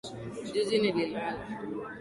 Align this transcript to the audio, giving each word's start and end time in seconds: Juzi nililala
Juzi 0.53 0.75
nililala 0.81 1.31